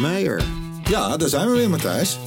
[0.00, 0.44] Meijer.
[0.88, 2.18] Ja, daar zijn we weer, Matthijs.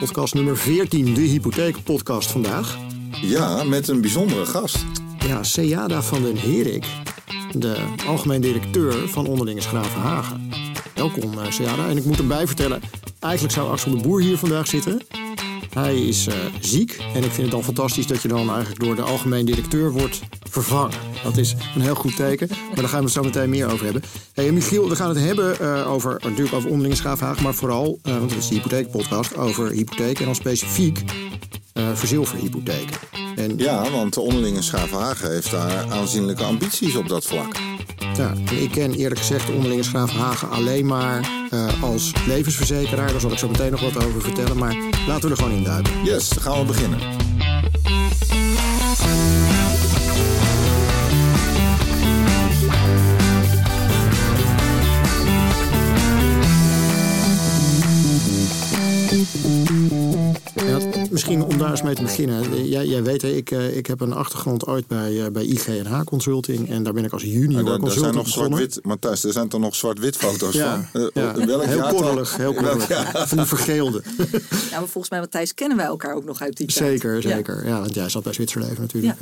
[0.00, 2.76] Podcast nummer 14, de hypotheekpodcast vandaag.
[3.20, 4.84] Ja, met een bijzondere gast.
[5.26, 6.84] Ja, Seada van den Herik,
[7.52, 10.50] de algemeen directeur van Onderlinges Gravenhagen.
[10.94, 11.88] Welkom, uh, Seada.
[11.88, 12.80] En ik moet erbij vertellen,
[13.20, 15.00] eigenlijk zou Axel de Boer hier vandaag zitten.
[15.70, 18.96] Hij is uh, ziek en ik vind het dan fantastisch dat je dan eigenlijk door
[18.96, 20.20] de algemeen directeur wordt
[20.50, 20.98] vervangen.
[21.22, 23.84] Dat is een heel goed teken, maar daar gaan we het zo meteen meer over
[23.84, 24.02] hebben.
[24.32, 28.18] Hey, Michiel, we gaan het hebben uh, over, natuurlijk over onderlinge schaafhaag, maar vooral, uh,
[28.18, 31.02] want het is de hypotheekpodcast, over hypotheek en dan specifiek
[31.94, 33.29] verzilverhypotheken.
[33.40, 33.52] En...
[33.56, 37.56] Ja, want de onderlinge Schaafhagen heeft daar aanzienlijke ambities op dat vlak.
[38.16, 43.10] Ja, en ik ken eerlijk gezegd de onderlinge Schaafhagen alleen maar uh, als levensverzekeraar.
[43.10, 44.56] Daar zal ik zo meteen nog wat over vertellen.
[44.56, 45.92] Maar laten we er gewoon in duiken.
[46.04, 46.98] Yes, dan gaan we beginnen.
[61.22, 62.68] Misschien om daar eens mee te beginnen.
[62.68, 66.68] Jij, jij weet, ik, ik heb een achtergrond ooit bij, bij IGNH Consulting.
[66.68, 69.48] En daar ben ik als junior daar, consultant daar zijn nog zwart-wit, Matthijs, er zijn
[69.48, 71.00] toch nog zwart-wit foto's ja, van?
[71.00, 71.46] Uh, ja.
[71.46, 72.88] welk heel korrelig, heel korrelig.
[72.88, 73.26] Ja.
[73.26, 74.02] Van die vergeelde.
[74.70, 76.90] Ja, maar volgens mij, Matthijs, kennen wij elkaar ook nog uit die tijd.
[76.90, 77.66] Zeker, zeker.
[77.66, 79.18] Ja, want jij zat bij Zwitserleven natuurlijk.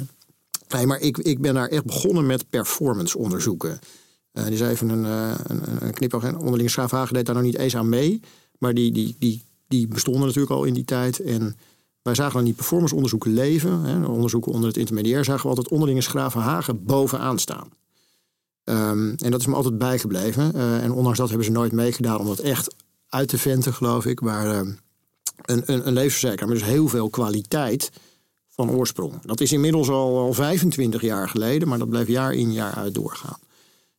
[0.69, 3.78] Nee, maar ik, ik ben daar echt begonnen met performance onderzoeken.
[4.32, 6.24] Uh, die is even een, uh, een, een knipoog.
[6.24, 8.20] En onderlinge Schaafhagen deed daar nog niet eens aan mee.
[8.58, 11.20] Maar die, die, die, die bestonden natuurlijk al in die tijd.
[11.20, 11.56] En
[12.02, 13.82] wij zagen dan die performance onderzoeken leven.
[13.82, 17.70] Hè, onderzoeken onder het intermediair zagen we altijd onderlinge Schaafhagen bovenaan staan.
[18.64, 20.52] Um, en dat is me altijd bijgebleven.
[20.54, 22.74] Uh, en ondanks dat hebben ze nooit meegedaan om dat echt
[23.08, 24.20] uit te venten, geloof ik.
[24.20, 24.72] Maar uh,
[25.44, 27.91] een, een, een levensverzekeraar met dus heel veel kwaliteit
[28.48, 29.22] van oorsprong.
[29.22, 32.94] Dat is inmiddels al, al 25 jaar geleden, maar dat bleef jaar in jaar uit
[32.94, 33.38] doorgaan.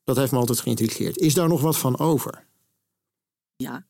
[0.03, 1.17] Dat heeft me altijd geïntrigeerd.
[1.17, 2.43] Is daar nog wat van over?
[3.55, 3.85] Ja.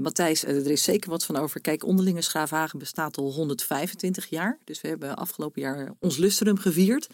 [0.00, 1.60] Matthijs, er is zeker wat van over.
[1.60, 4.58] Kijk, onderlinge Schaafhagen bestaat al 125 jaar.
[4.64, 7.06] Dus we hebben afgelopen jaar ons lustrum gevierd.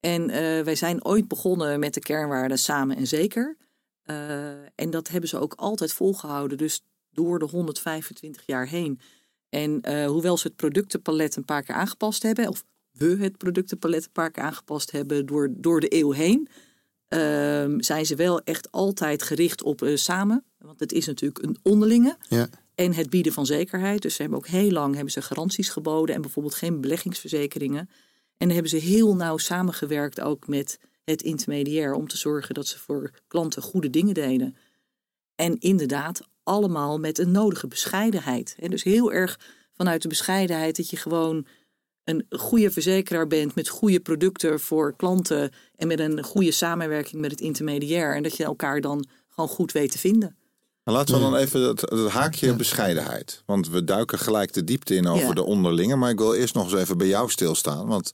[0.00, 3.56] En uh, wij zijn ooit begonnen met de kernwaarden samen en zeker.
[4.04, 6.58] Uh, en dat hebben ze ook altijd volgehouden.
[6.58, 9.00] Dus door de 125 jaar heen.
[9.48, 14.12] En hoewel ze het productenpalet een paar keer aangepast hebben, of we het productenpalet een
[14.12, 16.48] paar keer aangepast hebben door, door de eeuw heen,
[17.08, 20.44] uh, zijn ze wel echt altijd gericht op uh, samen.
[20.58, 22.16] Want het is natuurlijk een onderlinge.
[22.28, 22.48] Ja.
[22.74, 24.02] En het bieden van zekerheid.
[24.02, 27.88] Dus ze hebben ook heel lang hebben ze garanties geboden en bijvoorbeeld geen beleggingsverzekeringen.
[28.36, 32.66] En dan hebben ze heel nauw samengewerkt ook met het intermediair om te zorgen dat
[32.66, 34.56] ze voor klanten goede dingen deden.
[35.34, 38.56] En inderdaad, allemaal met een nodige bescheidenheid.
[38.68, 39.38] Dus heel erg
[39.72, 41.46] vanuit de bescheidenheid dat je gewoon
[42.06, 47.30] een goede verzekeraar bent met goede producten voor klanten en met een goede samenwerking met
[47.30, 48.16] het intermediair.
[48.16, 50.36] En dat je elkaar dan gewoon goed weet te vinden.
[50.84, 52.54] Nou, laten we dan even het, het haakje ja.
[52.54, 53.42] bescheidenheid.
[53.46, 55.32] Want we duiken gelijk de diepte in over ja.
[55.32, 55.96] de onderlinge.
[55.96, 57.86] Maar ik wil eerst nog eens even bij jou stilstaan.
[57.86, 58.12] Want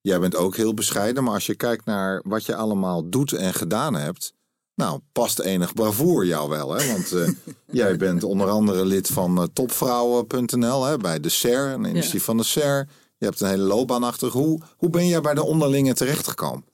[0.00, 1.24] jij bent ook heel bescheiden.
[1.24, 4.32] Maar als je kijkt naar wat je allemaal doet en gedaan hebt.
[4.74, 6.92] Nou, past enig bravoer jou wel, hè?
[6.92, 7.28] Want uh,
[7.80, 12.26] jij bent onder andere lid van uh, topvrouwen.nl hè, bij de SER, een initiatief ja.
[12.26, 12.88] van de SER.
[13.18, 14.28] Je hebt een hele loopbaan achter.
[14.28, 16.64] Hoe, hoe ben jij bij de onderlinge terechtgekomen?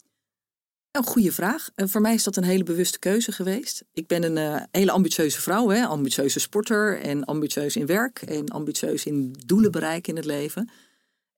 [0.91, 1.69] Een goede vraag.
[1.77, 3.85] Uh, voor mij is dat een hele bewuste keuze geweest.
[3.93, 5.87] Ik ben een uh, hele ambitieuze vrouw, hè?
[5.87, 10.71] ambitieuze sporter en ambitieus in werk en ambitieus in doelen bereiken in het leven.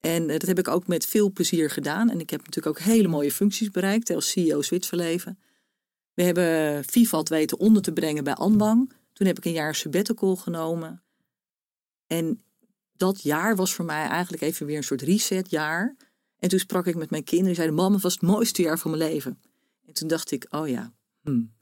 [0.00, 2.10] En uh, dat heb ik ook met veel plezier gedaan.
[2.10, 5.38] En ik heb natuurlijk ook hele mooie functies bereikt als CEO Zwitserleven.
[6.14, 8.92] We hebben Vivat weten onder te brengen bij Anbang.
[9.12, 11.02] Toen heb ik een jaar sabbatical genomen.
[12.06, 12.42] En
[12.96, 15.96] dat jaar was voor mij eigenlijk even weer een soort resetjaar.
[16.38, 17.54] En toen sprak ik met mijn kinderen.
[17.54, 19.40] Die zeiden, mama, was het mooiste jaar van mijn leven.
[19.86, 20.92] En toen dacht ik, oh ja.
[21.22, 21.54] Hmm.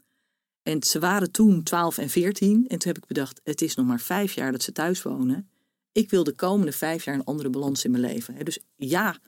[0.62, 2.64] En ze waren toen 12 en 14.
[2.68, 5.48] En toen heb ik bedacht, het is nog maar vijf jaar dat ze thuis wonen.
[5.92, 8.44] Ik wil de komende vijf jaar een andere balans in mijn leven.
[8.44, 9.18] Dus ja,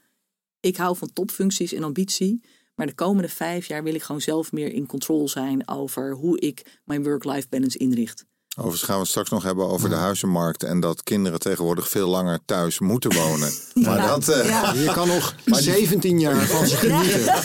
[0.60, 2.44] ik hou van topfuncties en ambitie.
[2.74, 6.40] Maar de komende vijf jaar wil ik gewoon zelf meer in controle zijn over hoe
[6.40, 8.24] ik mijn work-life balance inricht.
[8.58, 12.08] Overigens gaan we het straks nog hebben over de huizenmarkt en dat kinderen tegenwoordig veel
[12.08, 13.52] langer thuis moeten wonen.
[13.74, 14.72] Maar ja, dat, uh, ja.
[14.72, 17.24] Je kan nog 17 jaar van ze genieten.
[17.24, 17.42] Ja.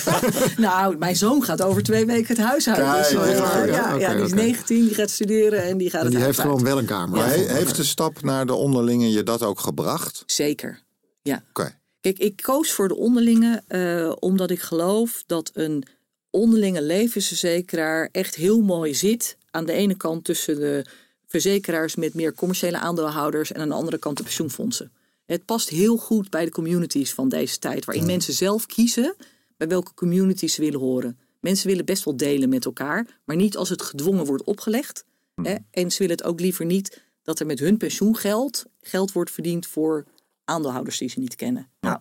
[0.68, 2.98] nou, mijn zoon gaat over twee weken het huis uit.
[2.98, 4.46] Dus, ja, ja, okay, die is okay.
[4.46, 7.18] 19, die gaat studeren en die gaat en het die heeft gewoon wel een kamer.
[7.18, 10.24] Maar he, heeft de stap naar de onderlinge je dat ook gebracht?
[10.26, 10.82] Zeker,
[11.22, 11.36] ja.
[11.36, 11.62] Oké.
[11.62, 11.80] Okay.
[12.02, 15.86] Kijk, ik koos voor de onderlinge uh, omdat ik geloof dat een
[16.30, 19.38] onderlinge levensverzekeraar echt heel mooi zit.
[19.52, 20.86] Aan de ene kant tussen de
[21.32, 24.92] verzekeraars met meer commerciële aandeelhouders en aan de andere kant de pensioenfondsen.
[25.26, 28.12] Het past heel goed bij de communities van deze tijd, waarin ja.
[28.12, 29.16] mensen zelf kiezen
[29.58, 31.20] bij welke communities ze willen horen.
[31.40, 35.06] Mensen willen best wel delen met elkaar, maar niet als het gedwongen wordt opgelegd.
[35.36, 35.56] Hè?
[35.72, 39.68] En ze willen het ook liever niet dat er met hun pensioengeld geld wordt verdiend
[39.68, 40.06] voor
[40.46, 41.70] aandeelhouders die ze niet kennen.
[41.80, 42.00] Nou,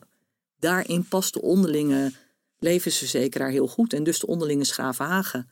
[0.59, 2.13] daarin past de onderlinge
[2.59, 3.93] levensverzekeraar heel goed.
[3.93, 5.51] En dus de onderlinge Schravenhagen.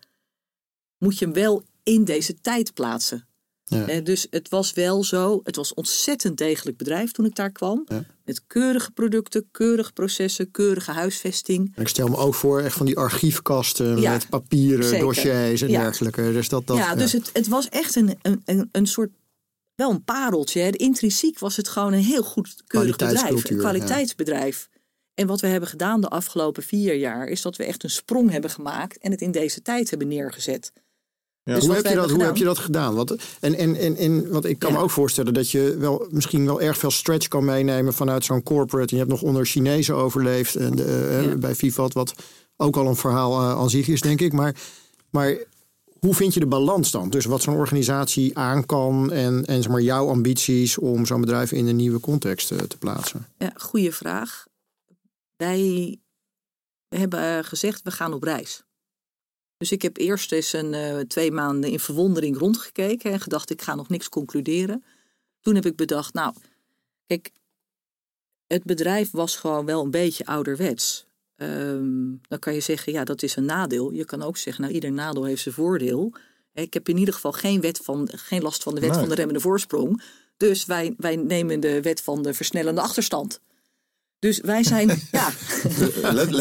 [0.98, 3.27] Moet je hem wel in deze tijd plaatsen.
[3.68, 4.00] Ja.
[4.00, 7.86] dus het was wel zo, het was een ontzettend degelijk bedrijf toen ik daar kwam.
[8.24, 11.72] Met keurige producten, keurige processen, keurige huisvesting.
[11.76, 16.22] ik stel me ook voor echt van die archiefkasten met papieren, dossiers en dergelijke.
[16.22, 19.10] Dus dat, dat, ja, dus het, het was echt een, een, een soort,
[19.74, 20.60] wel een pareltje.
[20.60, 20.68] Hè.
[20.68, 23.50] Intrinsiek was het gewoon een heel goed keurig bedrijf.
[23.50, 24.68] Een kwaliteitsbedrijf.
[25.14, 28.30] En wat we hebben gedaan de afgelopen vier jaar is dat we echt een sprong
[28.30, 30.72] hebben gemaakt en het in deze tijd hebben neergezet.
[31.54, 32.94] Dus hoe, heb je dat, hoe heb je dat gedaan?
[32.94, 36.46] Want, en, en, en, en, want ik kan me ook voorstellen dat je wel, misschien
[36.46, 38.90] wel erg veel stretch kan meenemen vanuit zo'n corporate.
[38.90, 42.14] En je hebt nog onder Chinezen overleefd en de, bij Vivat, wat
[42.56, 44.32] ook al een verhaal uh, aan zich is, denk ik.
[44.32, 44.54] Maar,
[45.10, 45.36] maar
[45.98, 47.10] hoe vind je de balans dan?
[47.10, 51.52] Dus wat zo'n organisatie aan kan en, en zeg maar, jouw ambities om zo'n bedrijf
[51.52, 53.26] in een nieuwe context uh, te plaatsen?
[53.38, 54.46] Ja, goede vraag.
[55.36, 55.98] Wij
[56.88, 58.62] hebben gezegd, we gaan op reis.
[59.58, 63.62] Dus ik heb eerst eens een, uh, twee maanden in verwondering rondgekeken en gedacht, ik
[63.62, 64.84] ga nog niks concluderen.
[65.40, 66.34] Toen heb ik bedacht, nou,
[67.06, 67.30] kijk,
[68.46, 71.06] het bedrijf was gewoon wel een beetje ouderwets.
[71.36, 73.92] Um, dan kan je zeggen, ja, dat is een nadeel.
[73.92, 76.12] Je kan ook zeggen, nou, ieder nadeel heeft zijn voordeel.
[76.54, 79.14] Ik heb in ieder geval geen, wet van, geen last van de wet van de
[79.14, 80.02] remmende voorsprong.
[80.36, 83.40] Dus wij, wij nemen de wet van de versnellende achterstand.
[84.18, 85.30] Dus wij zijn, ja.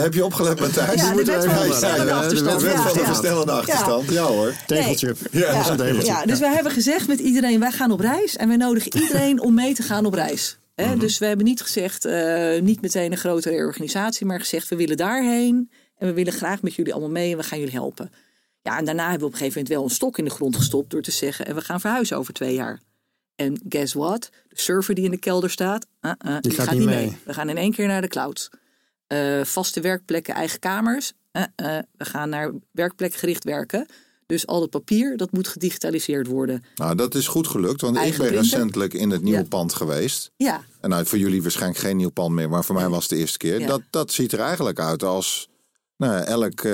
[0.01, 1.01] heb je opgelet, Matthijs?
[1.01, 2.59] Ja, de wet van de verstellende achterstand.
[2.59, 4.53] De wet van de achterstand, ja hoor.
[4.65, 5.15] Tegeltje.
[5.31, 5.63] Ja,
[6.01, 8.35] ja, dus wij hebben gezegd met iedereen, wij gaan op reis.
[8.35, 10.57] En wij nodigen iedereen om mee te gaan op reis.
[10.75, 10.99] Mhm.
[10.99, 14.97] Dus we hebben niet gezegd, uh, niet meteen een grotere organisatie, maar gezegd, we willen
[14.97, 15.71] daarheen.
[15.97, 18.11] En we willen graag met jullie allemaal mee en we gaan jullie helpen.
[18.61, 20.55] Ja, en daarna hebben we op een gegeven moment wel een stok in de grond
[20.55, 22.79] gestopt door te zeggen, en we gaan verhuizen over twee jaar.
[23.37, 24.29] En guess what?
[24.47, 27.17] De server die in de kelder staat, uh -uh, die, gaat, niet mee.
[27.25, 28.49] We gaan in één keer naar de cloud.
[29.07, 31.13] Uh, vaste werkplekken, eigen kamers.
[31.31, 33.87] we gaan naar werkplekgericht werken.
[34.25, 36.63] Dus al het papier, dat moet gedigitaliseerd worden.
[36.75, 40.31] Nou, dat is goed gelukt, want ik ben recentelijk in het nieuwe pand geweest.
[40.37, 40.63] Ja.
[40.81, 43.17] En nou, voor jullie waarschijnlijk geen nieuw pand meer, maar voor mij was het de
[43.17, 43.67] eerste keer.
[43.67, 45.49] Dat, dat ziet er eigenlijk uit als
[45.97, 46.65] nou, elk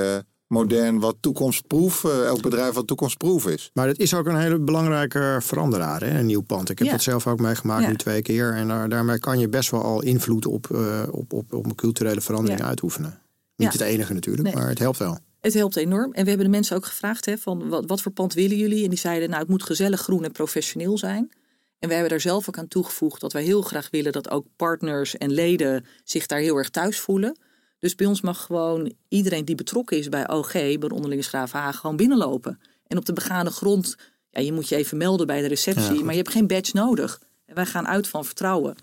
[0.47, 3.69] modern, wat toekomstproef, uh, elk bedrijf wat toekomstproef is.
[3.73, 6.19] Maar het is ook een hele belangrijke veranderaar, hè?
[6.19, 6.69] een nieuw pand.
[6.69, 8.53] Ik heb het zelf ook meegemaakt nu twee keer.
[8.53, 11.75] En daar, daarmee kan je best wel al invloed op, uh, op, op, op een
[11.75, 13.19] culturele verandering uitoefenen.
[13.55, 15.17] Niet het enige natuurlijk, maar het helpt wel.
[15.39, 16.13] Het helpt enorm.
[16.13, 18.83] En we hebben de mensen ook gevraagd: hè, van wat, wat voor pand willen jullie?
[18.83, 21.31] En die zeiden: Nou, het moet gezellig, groen en professioneel zijn.
[21.79, 24.45] En wij hebben daar zelf ook aan toegevoegd dat wij heel graag willen dat ook
[24.55, 27.37] partners en leden zich daar heel erg thuis voelen.
[27.83, 31.79] Dus bij ons mag gewoon iedereen die betrokken is bij OG, bij de onderlinge Schravenhagen,
[31.79, 32.59] gewoon binnenlopen.
[32.87, 33.95] En op de begane grond,
[34.29, 37.21] ja, je moet je even melden bij de receptie, maar je hebt geen badge nodig.
[37.45, 38.75] En wij gaan uit van vertrouwen.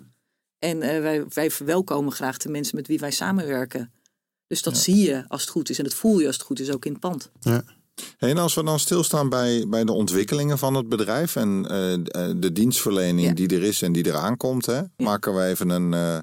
[0.58, 3.92] En uh, wij, wij verwelkomen graag de mensen met wie wij samenwerken.
[4.46, 6.60] Dus dat zie je als het goed is en dat voel je als het goed
[6.60, 7.30] is ook in het pand.
[7.40, 7.62] Ja.
[8.18, 12.52] en als we dan stilstaan bij, bij de ontwikkelingen van het bedrijf en uh, de
[12.52, 16.18] dienstverlening die er is en die eraan komt, hè, maken we even een, uh,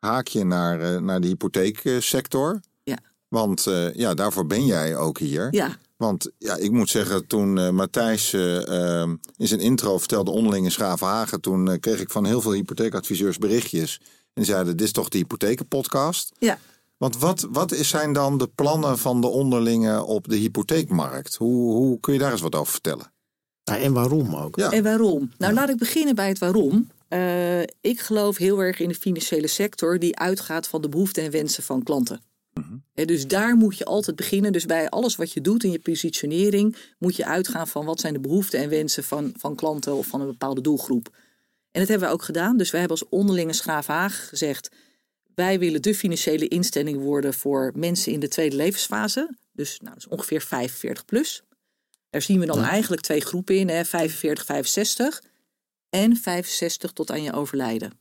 [0.00, 2.60] haakje naar, uh, naar de hypotheeksector.
[2.82, 2.98] Ja.
[3.28, 5.48] Want uh, ja, daarvoor ben jij ook hier.
[5.50, 5.76] Ja.
[5.96, 11.40] Want ja, ik moet zeggen, toen uh, Matthijs in zijn intro vertelde onderling in Hagen,
[11.40, 14.00] toen kreeg ik van heel veel hypotheekadviseurs berichtjes.
[14.32, 16.32] En zeiden, dit is toch de hypothekenpodcast?
[16.38, 16.58] Ja.
[16.96, 21.36] Want wat, wat zijn dan de plannen van de onderlingen op de hypotheekmarkt?
[21.36, 23.12] Hoe, hoe kun je daar eens wat over vertellen?
[23.62, 24.56] Ja, en waarom ook?
[24.56, 24.70] Ja.
[24.70, 25.32] En waarom?
[25.38, 26.90] Nou, laat ik beginnen bij het waarom.
[27.12, 31.30] Uh, ik geloof heel erg in de financiële sector die uitgaat van de behoeften en
[31.30, 32.20] wensen van klanten.
[32.52, 34.52] Mm dus daar moet je altijd beginnen.
[34.52, 38.12] Dus bij alles wat je doet in je positionering moet je uitgaan van wat zijn
[38.12, 41.16] de behoeften en wensen van, van klanten of van een bepaalde doelgroep.
[41.70, 42.56] En dat hebben we ook gedaan.
[42.56, 44.70] Dus wij hebben als onderlinge Schraafhaag gezegd,
[45.34, 49.36] wij willen de financiële instelling worden voor mensen in de tweede levensfase.
[49.52, 51.42] Dus, nou, dus ongeveer 45 plus.
[52.10, 55.22] Daar zien we dan eigenlijk twee groepen in, hè, 45, 65
[55.90, 57.98] en 65 tot aan je overlijden.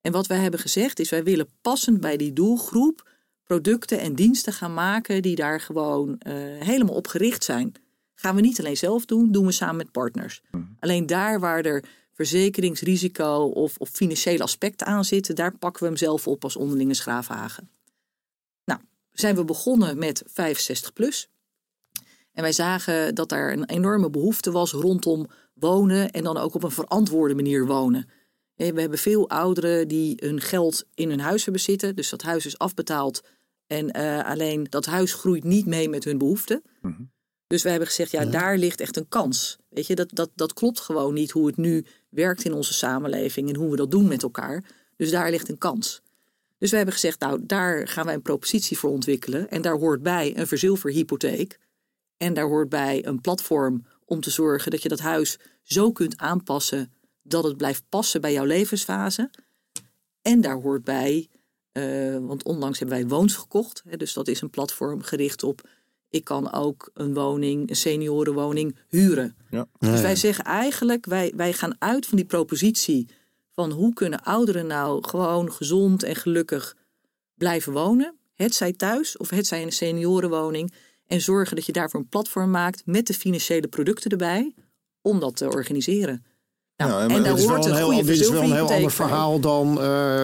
[0.00, 3.08] En wat wij hebben gezegd is, wij willen passend bij die doelgroep
[3.44, 6.32] producten en diensten gaan maken die daar gewoon uh,
[6.62, 7.72] helemaal op gericht zijn.
[8.14, 10.42] Gaan we niet alleen zelf doen, doen we samen met partners.
[10.50, 10.62] Mhm.
[10.80, 15.96] Alleen daar waar er verzekeringsrisico of, of financiële aspecten aan zitten, daar pakken we hem
[15.96, 17.70] zelf op als onderlinge schraafhagen.
[18.64, 18.80] Nou,
[19.12, 21.28] zijn we begonnen met 65 plus.
[22.32, 25.26] En wij zagen dat daar een enorme behoefte was rondom
[25.58, 28.08] wonen en dan ook op een verantwoorde manier wonen.
[28.54, 32.46] We hebben veel ouderen die hun geld in hun huis hebben zitten, dus dat huis
[32.46, 33.22] is afbetaald
[33.66, 36.62] en uh, alleen dat huis groeit niet mee met hun behoeften.
[36.80, 37.02] Mhm.
[37.46, 39.58] Dus we hebben gezegd, ja, daar ligt echt een kans.
[39.68, 43.48] Weet je, dat, dat, dat klopt gewoon niet hoe het nu werkt in onze samenleving
[43.48, 44.64] en hoe we dat doen met elkaar.
[44.96, 46.02] Dus daar ligt een kans.
[46.58, 49.50] Dus we hebben gezegd, nou, daar gaan wij een propositie voor ontwikkelen.
[49.50, 51.58] En daar hoort bij een verzilverhypotheek.
[52.16, 56.16] En daar hoort bij een platform om te zorgen dat je dat huis zo kunt
[56.16, 59.30] aanpassen dat het blijft passen bij jouw levensfase.
[60.22, 61.28] En daar hoort bij,
[61.72, 63.82] uh, want onlangs hebben wij Woons gekocht.
[63.88, 65.68] Hè, dus dat is een platform gericht op,
[66.08, 69.36] ik kan ook een woning, een seniorenwoning huren.
[69.50, 69.66] Ja.
[69.78, 73.08] Dus wij zeggen eigenlijk, wij, wij gaan uit van die propositie
[73.52, 76.76] van hoe kunnen ouderen nou gewoon gezond en gelukkig
[77.34, 78.14] blijven wonen.
[78.34, 80.72] Het zij thuis of het zij in een seniorenwoning.
[81.06, 84.54] En zorgen dat je daarvoor een platform maakt met de financiële producten erbij
[85.02, 86.24] om dat te organiseren.
[86.76, 89.76] Nou, en, daar hoort een, heel, dit is wel een heel ander verhaal dan uh,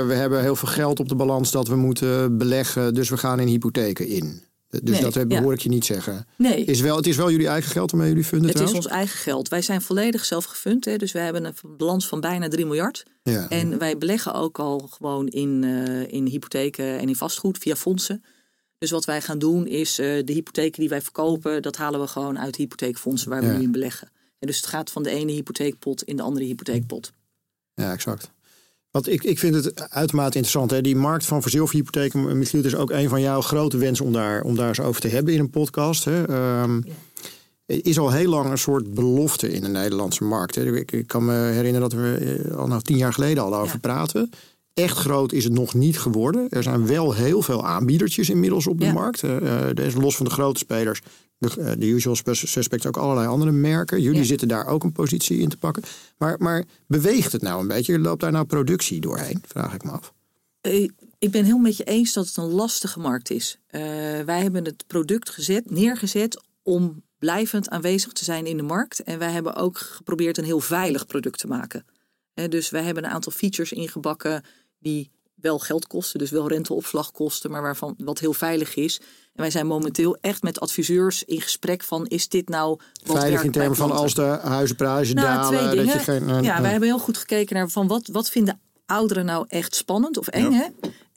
[0.06, 3.40] we hebben heel veel geld op de balans dat we moeten beleggen, dus we gaan
[3.40, 4.42] in hypotheken in.
[4.82, 6.26] Dus dat hoor ik je niet zeggen.
[6.36, 6.64] Nee.
[6.64, 9.18] Is wel, het is wel jullie eigen geld waarmee jullie funden Het is ons eigen
[9.18, 9.48] geld.
[9.48, 10.84] Wij zijn volledig zelf gefund.
[10.84, 13.04] Hè, dus we hebben een balans van bijna 3 miljard.
[13.22, 13.48] Ja.
[13.48, 18.24] En wij beleggen ook al gewoon in, uh, in hypotheken en in vastgoed via fondsen.
[18.82, 22.06] Dus wat wij gaan doen is uh, de hypotheken die wij verkopen, dat halen we
[22.06, 24.08] gewoon uit hypotheekfondsen waar we nu in beleggen.
[24.38, 27.12] En dus het gaat van de ene hypotheekpot in de andere hypotheekpot.
[27.74, 28.30] Ja, exact.
[28.90, 30.70] Want ik, ik vind het uitermate interessant.
[30.70, 30.80] Hè?
[30.80, 34.56] Die markt van verzilverhypotheken, Michiel, is ook een van jouw grote wensen om daar, om
[34.56, 36.04] daar eens over te hebben in een podcast.
[36.04, 36.28] Hè?
[36.62, 36.84] Um,
[37.66, 40.54] Is al heel lang een soort belofte in de Nederlandse markt.
[40.54, 40.76] Hè?
[40.76, 43.78] Ik, ik, kan me herinneren dat we eh, al nou tien jaar geleden al over
[43.78, 44.30] praten.
[44.74, 46.48] Echt groot is het nog niet geworden.
[46.48, 49.22] Er zijn wel heel veel aanbiedertjes inmiddels op de markt.
[49.22, 51.00] Uh, er is los van de grote spelers
[51.42, 54.00] de, eh, de usual suspects ook allerlei andere merken.
[54.00, 55.82] Jullie zitten daar ook een positie in te pakken.
[56.16, 57.98] Maar, maar beweegt het nou een beetje?
[57.98, 59.42] Loopt daar nou productie doorheen?
[59.46, 60.12] Vraag ik me af.
[60.60, 60.88] Eh,
[61.18, 63.58] ik ben heel met je eens dat het een lastige markt is.
[63.70, 63.80] Uh,
[64.20, 69.02] wij hebben het product gezet, neergezet om blijvend aanwezig te zijn in de markt.
[69.02, 71.84] En wij hebben ook geprobeerd een heel veilig product te maken.
[72.48, 74.44] dus wij hebben een aantal features ingebakken
[74.82, 79.00] die wel geld kosten, dus wel renteopslag kosten, maar waarvan wat heel veilig is.
[79.00, 83.44] En wij zijn momenteel echt met adviseurs in gesprek van is dit nou wat veilig
[83.44, 85.76] in termen van als de huizenprijzen nou, dalen.
[85.76, 88.60] Dat je geen, uh, ja, wij hebben heel goed gekeken naar van wat, wat vinden
[88.86, 90.52] ouderen nou echt spannend of eng.
[90.52, 90.66] Hè?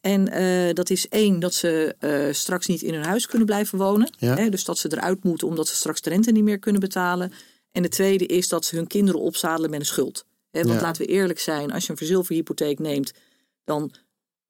[0.01, 3.77] En uh, dat is één, dat ze uh, straks niet in hun huis kunnen blijven
[3.77, 4.09] wonen.
[4.17, 4.35] Ja.
[4.35, 4.49] Hè?
[4.49, 7.31] Dus dat ze eruit moeten omdat ze straks de rente niet meer kunnen betalen.
[7.71, 10.25] En de tweede is dat ze hun kinderen opzadelen met een schuld.
[10.51, 10.63] Hè?
[10.63, 13.11] Want laten we eerlijk zijn, als je een verzilverhypotheek neemt,
[13.65, 13.91] dan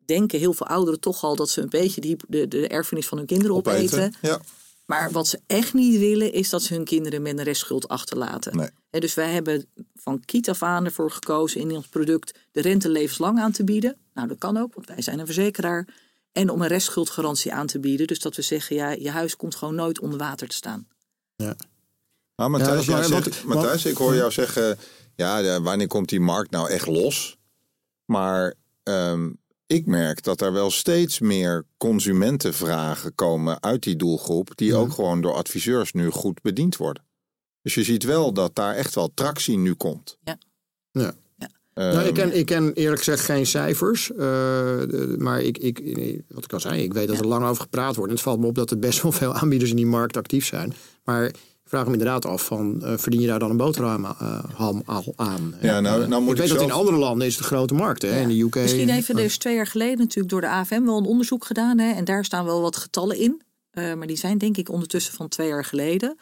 [0.05, 3.17] denken heel veel ouderen toch al dat ze een beetje die, de, de erfenis van
[3.17, 4.13] hun kinderen opeten.
[4.21, 4.41] Ja.
[4.85, 8.57] Maar wat ze echt niet willen, is dat ze hun kinderen met een restschuld achterlaten.
[8.57, 9.01] Nee.
[9.01, 13.39] dus wij hebben van kiet af aan ervoor gekozen in ons product de rente levenslang
[13.39, 13.97] aan te bieden.
[14.13, 15.87] Nou, dat kan ook, want wij zijn een verzekeraar.
[16.31, 18.07] En om een restschuldgarantie aan te bieden.
[18.07, 20.87] Dus dat we zeggen, ja, je huis komt gewoon nooit onder water te staan.
[21.35, 21.55] Ja.
[22.35, 24.77] Nou, Matthijs, ja, zegt, Matthijs ik hoor jou zeggen,
[25.15, 27.37] ja, wanneer komt die markt nou echt los?
[28.05, 28.53] Maar
[28.89, 29.37] um,
[29.67, 35.21] ik merk dat er wel steeds meer consumentenvragen komen uit die doelgroep, die ook gewoon
[35.21, 37.03] door adviseurs nu goed bediend worden.
[37.61, 40.17] Dus je ziet wel dat daar echt wel tractie nu komt.
[40.23, 40.37] Ja.
[40.91, 41.13] ja.
[41.77, 44.11] Um, nou, ik, ken, ik ken eerlijk gezegd geen cijfers.
[44.17, 44.83] Uh,
[45.17, 48.09] maar ik, ik, wat ik al zei, ik weet dat er lang over gepraat wordt.
[48.09, 50.45] En het valt me op dat er best wel veel aanbieders in die markt actief
[50.45, 50.73] zijn.
[51.03, 51.31] Maar
[51.75, 54.43] vraag me inderdaad af van, uh, verdien je daar dan een boterham uh,
[54.85, 55.55] al aan?
[55.61, 58.19] Ja, nou, nou moet ik weet dat in andere landen is het grote markt, hè?
[58.21, 58.55] in de UK.
[58.55, 61.79] Misschien even, er is twee jaar geleden natuurlijk door de AFM wel een onderzoek gedaan.
[61.79, 61.91] Hè?
[61.91, 63.41] En daar staan wel wat getallen in.
[63.73, 66.17] Uh, maar die zijn denk ik ondertussen van twee jaar geleden.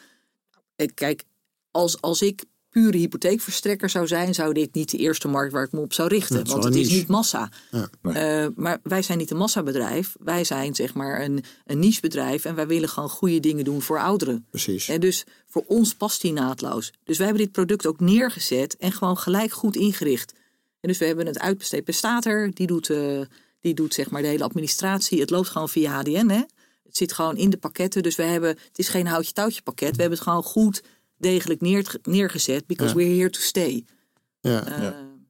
[0.94, 1.24] Kijk,
[1.70, 2.44] als, als ik
[2.74, 6.08] pure hypotheekverstrekker zou zijn, zou dit niet de eerste markt waar ik me op zou
[6.08, 6.46] richten.
[6.46, 7.50] want het is niet massa.
[7.70, 10.16] Ja, uh, maar wij zijn niet een massabedrijf.
[10.20, 13.98] Wij zijn zeg maar een, een nichebedrijf en wij willen gewoon goede dingen doen voor
[13.98, 14.46] ouderen.
[14.50, 14.88] Precies.
[14.88, 16.92] En dus voor ons past die naadloos.
[17.04, 20.32] Dus wij hebben dit product ook neergezet en gewoon gelijk goed ingericht.
[20.80, 22.50] En dus we hebben het uitbesteed bij Stater.
[22.54, 23.20] Die doet, uh,
[23.60, 25.20] die doet zeg maar de hele administratie.
[25.20, 26.28] Het loopt gewoon via HDN.
[26.28, 26.42] Hè?
[26.84, 28.02] Het zit gewoon in de pakketten.
[28.02, 29.96] Dus we hebben, het is geen houtje-touwtje pakket.
[29.96, 30.82] We hebben het gewoon goed
[31.16, 32.66] degelijk neer, neergezet.
[32.66, 33.84] Because we're here to stay.
[34.40, 34.78] Ja.
[34.78, 34.88] Uh,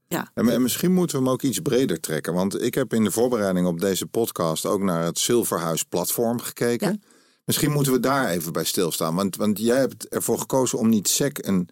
[0.09, 0.31] ja.
[0.35, 2.35] En, misschien moeten we hem ook iets breder trekken.
[2.35, 7.03] Want ik heb in de voorbereiding op deze podcast ook naar het Zilverhuis platform gekeken.
[7.45, 9.15] Misschien moeten we daar even bij stilstaan.
[9.15, 11.69] Want, want jij hebt ervoor gekozen om niet SEC een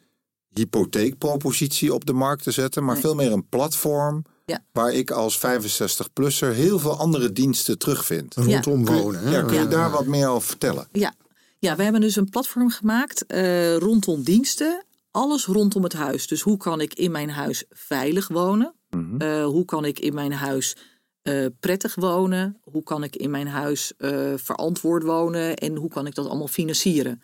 [0.48, 4.24] hypotheekpropositie op de markt te zetten, maar veel meer een platform
[4.72, 8.34] waar ik als 65-plusser heel veel andere diensten terugvind.
[8.34, 9.30] Rondom wonen.
[9.30, 10.88] ja, kun je daar wat meer over vertellen?
[10.92, 11.14] Ja,
[11.62, 14.84] ja, we hebben dus een platform gemaakt uh, rondom diensten.
[15.10, 16.26] Alles rondom het huis.
[16.26, 18.74] Dus hoe kan ik in mijn huis veilig wonen?
[18.90, 20.76] Mm hoe kan ik in mijn huis
[21.22, 22.58] uh, prettig wonen?
[22.60, 23.92] Hoe kan ik in mijn huis
[24.36, 25.56] verantwoord wonen?
[25.56, 27.22] En hoe kan ik dat allemaal financieren?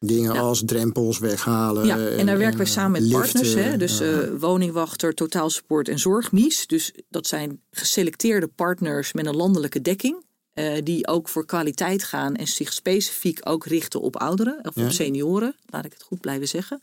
[0.00, 1.86] Dingen als drempels weghalen.
[1.86, 3.54] Ja, en daar werken wij samen met liften, partners.
[3.54, 3.76] Hè?
[3.76, 6.66] Dus eh, woningwachter, totaalsupport en zorgmies.
[6.66, 10.24] Dus dat zijn geselecteerde partners met een landelijke dekking.
[10.58, 14.84] Eh, die ook voor kwaliteit gaan en zich specifiek ook richten op ouderen of Ja.
[14.84, 15.54] op senioren.
[15.66, 16.80] Laat ik het goed blijven zeggen.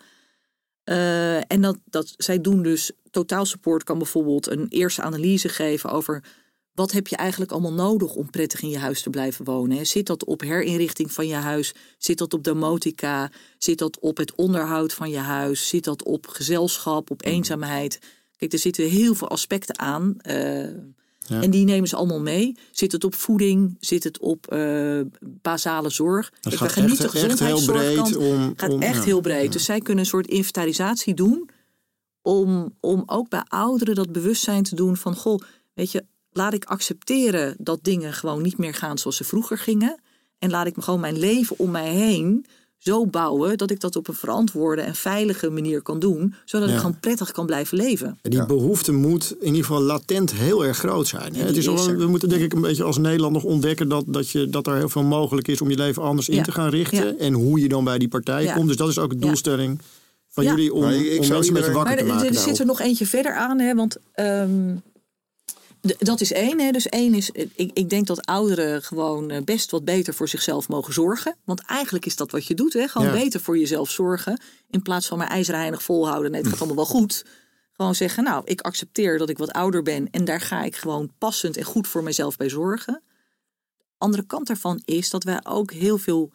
[0.84, 6.24] Eh, en dat, dat, zij doen dus, totaalsupport kan bijvoorbeeld een eerste analyse geven over
[6.74, 9.78] wat heb je eigenlijk allemaal nodig om prettig in je huis te blijven wonen?
[9.78, 9.84] hè?
[9.84, 11.74] Zit dat op herinrichting van je huis?
[11.98, 13.32] Zit dat op domotica?
[13.58, 15.68] Zit dat op het onderhoud van je huis?
[15.68, 18.00] Zit dat op gezelschap, op eenzaamheid?
[18.38, 20.16] Kijk, er zitten heel veel aspecten aan.
[20.22, 20.68] eh,
[21.28, 21.42] Ja.
[21.42, 22.58] En die nemen ze allemaal mee.
[22.72, 23.78] Zit het op voeding?
[23.80, 26.32] Zit het op eh, basale zorg?
[26.42, 28.54] Kijk, gaat niet echt, de heel breed om...
[28.56, 29.04] gaat om, echt ja.
[29.04, 29.52] heel breed.
[29.52, 31.50] Dus zij kunnen een soort inventarisatie doen.
[32.22, 35.16] Om, om ook bij ouderen dat bewustzijn te doen van...
[35.16, 35.42] Goh,
[35.74, 40.00] weet je, laat ik accepteren dat dingen gewoon niet meer gaan zoals ze vroeger gingen.
[40.40, 42.46] En laat ik me gewoon mijn leven om mij heen
[42.78, 43.58] zo bouwen...
[43.58, 46.34] dat ik dat op een verantwoorde en veilige manier kan doen.
[46.46, 46.74] Zodat Ja.
[46.74, 48.20] ik gewoon prettig kan blijven leven.
[48.22, 48.46] Die Ja.
[48.46, 51.36] behoefte moet in ieder geval latent heel erg groot zijn.
[51.36, 51.40] hè.
[51.44, 51.98] Het die is er.
[51.98, 54.76] we moeten denk ik een beetje als Nederland nog ontdekken dat, dat, je, dat er
[54.76, 57.06] heel veel mogelijk is om je leven anders in te gaan richten.
[57.06, 57.14] Ja.
[57.20, 58.54] En hoe je dan bij die partij Ja.
[58.54, 58.68] komt.
[58.68, 59.26] Dus dat is ook de Ja.
[59.26, 59.80] doelstelling
[60.30, 60.50] van Ja.
[60.50, 62.28] jullie om, ik- ik om zou mensen met wakker Maar te er, maken.
[62.28, 62.68] er zit er daarop.
[62.78, 64.76] nog eentje verder aan, hè, want ehm,
[65.98, 66.60] dat is één.
[66.60, 66.72] Hè.
[66.72, 70.68] Dus één is, ik, ik denk dat ouderen gewoon eh, best wat beter voor zichzelf
[70.68, 71.36] mogen zorgen.
[71.44, 72.88] Want eigenlijk is dat wat je doet, hè.
[72.88, 73.14] gewoon Ja.
[73.14, 74.42] beter voor jezelf zorgen.
[74.70, 77.26] In plaats van maar ijzerheinig volhouden, nee, het gaat allemaal wel goed.
[77.72, 81.12] Gewoon zeggen, nou, ik accepteer dat ik wat ouder ben en daar ga ik gewoon
[81.18, 83.02] passend en goed voor mezelf bij zorgen.
[83.98, 86.32] Andere kant daarvan is dat wij ook heel veel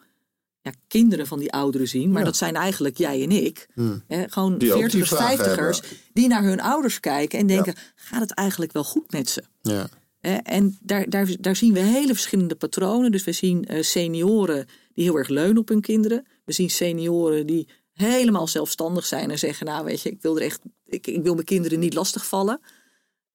[0.61, 2.11] ja, kinderen van die ouderen zien.
[2.11, 3.67] Maar dat zijn eigenlijk jij en ik.
[4.07, 5.55] Hè, gewoon Die ook die 40ers, vragen 50ers.
[5.55, 5.75] hebben.
[6.13, 9.43] Die naar hun ouders kijken en denken, gaat het eigenlijk wel goed met ze?
[9.61, 9.89] Ja.
[10.19, 13.11] Hè, En daar, daar, daar zien we hele verschillende patronen.
[13.11, 16.25] Dus we zien eh, senioren die heel erg leunen op hun kinderen.
[16.45, 20.43] We zien senioren die helemaal zelfstandig zijn en zeggen, nou weet je, ik wil er
[20.43, 22.59] echt, ik, ik wil mijn kinderen niet lastigvallen.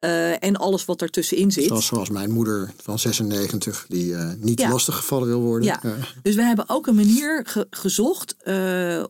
[0.06, 1.64] Eh en alles wat ertussenin zit.
[1.66, 4.70] Zoals, zoals mijn moeder van 96, die eh, niet Ja.
[4.70, 5.68] lastiggevallen wil worden.
[5.68, 5.80] Ja.
[6.22, 9.04] Dus we hebben ook een manier ge- gezocht eh,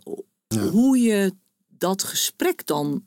[0.71, 1.33] hoe je
[1.69, 3.05] dat gesprek dan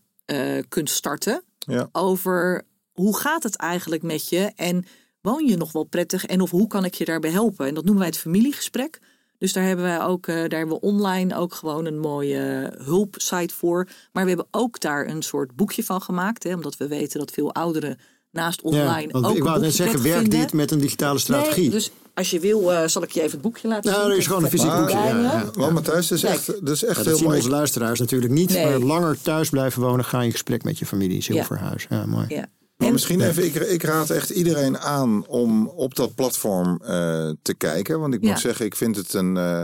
[0.67, 1.43] kunt starten
[1.91, 4.85] over hoe gaat het eigenlijk met je en
[5.21, 7.67] woon je nog wel prettig en of hoe kan ik je daarbij helpen.
[7.67, 8.99] En dat noemen wij het familiegesprek.
[9.39, 13.53] Dus daar hebben wij ook, eh, daar hebben we online ook gewoon een mooie hulpsite
[13.53, 13.87] voor.
[14.11, 17.31] Maar we hebben ook daar een soort boekje van gemaakt, hè, omdat we weten dat
[17.31, 17.97] veel ouderen
[18.31, 20.39] naast Ja, online want ook ik wou net zeggen, werkt vinden.
[20.39, 21.61] dit met een digitale strategie?
[21.61, 23.99] Nee, dus als je wil, eh, zal ik je even het boekje laten zien.
[23.99, 24.97] nou, er is gewoon een fysiek boekje.
[24.97, 25.49] Ja, ja, ja.
[25.53, 26.35] Want Matthijs, dat is Kijk.
[26.35, 27.37] echt, dat is echt Ja, dat heel mooi.
[27.37, 28.49] onze luisteraars natuurlijk niet.
[28.49, 28.65] Nee.
[28.65, 31.15] Maar langer thuis blijven wonen, ga in gesprek met je familie.
[31.15, 31.21] Ja.
[31.21, 31.85] Zilverhuis.
[31.89, 32.25] Ja, mooi.
[32.27, 32.45] Ja.
[32.79, 37.29] Maar En- misschien even, ik, ik raad echt iedereen aan om op dat platform eh,
[37.41, 37.99] te kijken.
[37.99, 38.29] Want ik Ja.
[38.29, 39.37] moet zeggen, ik vind het een.
[39.37, 39.61] eh,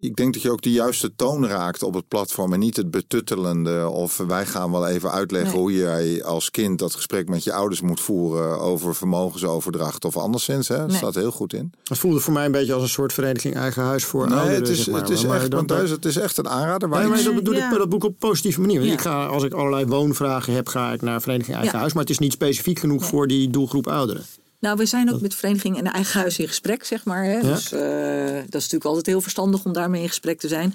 [0.00, 2.90] ik denk dat je ook de juiste toon raakt op het platform en niet het
[2.90, 3.88] betuttelende.
[3.88, 5.60] Of wij gaan wel even uitleggen Nee.
[5.60, 10.68] hoe jij als kind dat gesprek met je ouders moet voeren over vermogensoverdracht of anderszins.
[10.68, 10.76] Hè?
[10.76, 10.96] Dat Nee.
[10.96, 11.72] staat heel goed in.
[11.84, 14.60] Het voelde voor mij een beetje als een soort vereniging eigen huis voor Nee, ouderen.
[14.60, 15.00] het is, zeg maar.
[15.00, 16.88] het is Maar echt, dat- Matthijs, het is echt een aanrader.
[16.88, 17.68] Waar Nee, maar ik- dat bedoel ik Ja.
[17.68, 18.76] bij dat boek op een positieve manier.
[18.78, 18.94] Want Ja.
[18.96, 21.78] ik ga, als ik allerlei woonvragen heb, ga ik naar Vereniging Eigen Ja.
[21.78, 21.92] Huis.
[21.92, 24.22] Maar het is niet specifiek genoeg voor die doelgroep ouderen.
[24.60, 27.24] Nou, we zijn ook met vereniging en de eigen huis in gesprek, zeg maar.
[27.24, 27.40] Hè?
[27.40, 30.74] Dus eh, dat is natuurlijk altijd heel verstandig om daarmee in gesprek te zijn.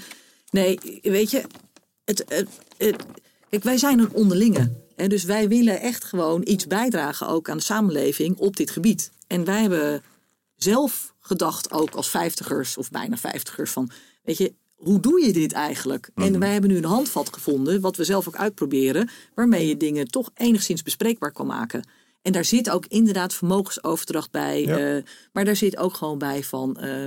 [0.49, 1.41] Nee, weet je,
[2.05, 3.05] het, het, het-
[3.49, 4.71] kijk, wij zijn een onderlinge.
[4.95, 5.07] Hè?
[5.07, 9.11] Dus wij willen echt gewoon iets bijdragen ook aan de samenleving op dit gebied.
[9.27, 10.03] En wij hebben
[10.55, 13.89] zelf gedacht, ook als vijftigers of bijna vijftigers, van
[14.23, 16.09] weet je, hoe doe je dit eigenlijk?
[16.15, 20.07] En wij hebben nu een handvat gevonden, wat we zelf ook uitproberen, waarmee je dingen
[20.07, 21.83] toch enigszins bespreekbaar kan maken.
[22.21, 24.61] En daar zit ook inderdaad vermogensoverdracht bij.
[24.65, 24.77] Ja.
[24.97, 25.03] eh,
[25.33, 27.05] maar daar zit ook gewoon bij van, eh,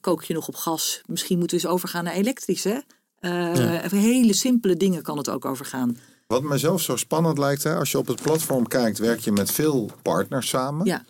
[0.00, 1.02] kook je nog op gas?
[1.06, 2.78] Misschien moeten we eens overgaan naar elektrisch, hè?
[3.18, 5.98] Eh, even hele simpele dingen kan het ook overgaan.
[6.26, 9.50] Wat mijzelf zo spannend lijkt, hè, als je op het platform kijkt, werk je met
[9.50, 10.86] veel partners samen.
[10.86, 11.04] Ja,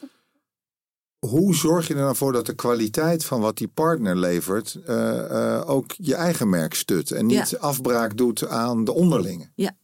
[1.18, 4.78] Hoe zorg je er nou voor dat de kwaliteit van wat die partner levert
[5.66, 7.58] ook je eigen merk stut en niet Ja.
[7.58, 9.52] afbraak doet aan de onderlingen?
[9.54, 9.76] ja.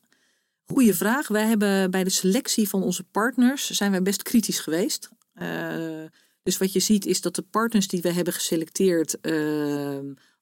[0.72, 1.28] Goeie vraag.
[1.28, 5.10] Wij hebben bij de selectie van onze partners zijn wij best kritisch geweest.
[5.32, 6.04] Eh,
[6.42, 9.98] dus wat je ziet is dat de partners die we hebben geselecteerd eh,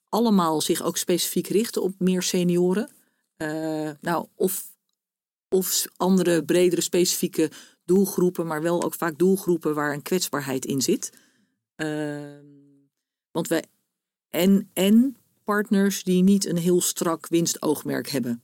[0.08, 2.90] allemaal zich ook specifiek richten op meer senioren.
[3.36, 4.64] Eh, nou, of,
[5.48, 7.50] of andere bredere specifieke
[7.84, 11.12] doelgroepen, maar wel ook vaak doelgroepen waar een kwetsbaarheid in zit.
[13.30, 13.64] Want wij
[14.28, 18.42] en, en partners die niet een heel strak winstoogmerk hebben.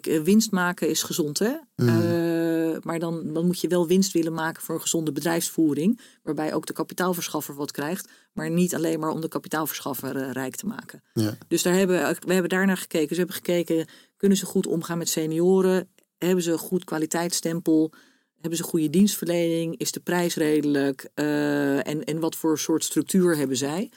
[0.00, 1.54] Kijk, eh, winst maken is gezond, hè?
[1.74, 6.00] Eh, maar dan, dan moet je wel winst willen maken voor een gezonde bedrijfsvoering.
[6.22, 8.08] Waarbij ook de kapitaalverschaffer wat krijgt.
[8.32, 11.02] Maar niet alleen maar om de kapitaalverschaffer uh, rijk te maken.
[11.12, 11.36] Ja.
[11.48, 13.08] Dus daar hebben, we hebben daarnaar gekeken.
[13.08, 15.88] Ze hebben gekeken, kunnen ze goed omgaan met senioren?
[16.18, 17.92] Hebben ze een goed kwaliteitsstempel?
[18.40, 19.78] Hebben ze goede dienstverlening?
[19.78, 21.10] Is de prijs redelijk?
[21.14, 23.90] Uh, en, en wat voor soort structuur hebben zij?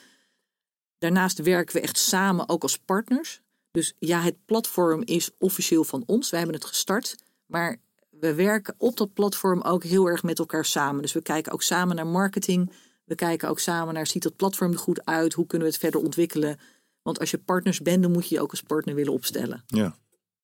[0.98, 3.42] Daarnaast werken we echt samen, ook als partners.
[3.78, 6.30] Dus ja, het platform is officieel van ons.
[6.30, 7.16] Wij hebben het gestart.
[7.46, 7.76] Maar
[8.10, 11.02] we werken op dat platform ook heel erg met elkaar samen.
[11.02, 12.72] Dus we kijken ook samen naar marketing.
[13.04, 15.32] We kijken ook samen naar, ziet dat platform er goed uit?
[15.32, 16.58] Hoe kunnen we het verder ontwikkelen?
[17.02, 19.64] Want als je partners bent, dan moet je je ook als partner willen opstellen.
[19.66, 19.96] Ja.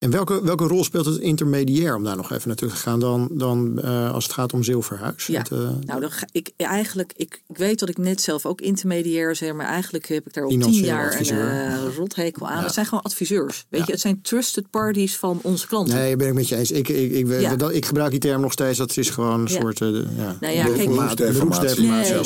[0.04, 3.28] En welke, welke rol speelt het intermediair om daar nog even naartoe te gaan dan,
[3.32, 5.26] dan uh, als het gaat om zilverhuis?
[5.26, 8.46] Ja, het, uh, nou dan ga ik eigenlijk, ik, ik weet dat ik net zelf
[8.46, 11.38] ook intermediair zeg, maar eigenlijk heb ik daar al tien jaar adviseur.
[11.38, 12.58] een uh, rothekel aan.
[12.58, 12.64] Ja.
[12.64, 13.66] Het zijn gewoon adviseurs.
[13.68, 13.86] Weet ja.
[13.86, 15.94] je, het zijn trusted parties van onze klanten.
[15.94, 16.70] Nee, ben ik met je eens.
[16.70, 17.56] Ik, ik, ik, ja.
[17.56, 18.78] dat, ik gebruik die term nog steeds.
[18.78, 20.36] Dat is gewoon een soort ja.
[20.40, 21.88] Nou ja, kijk, beroepsdeformatie.
[21.88, 22.22] Nee,